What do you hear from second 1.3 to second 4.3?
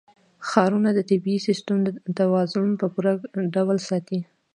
سیسټم توازن په پوره ډول ساتي.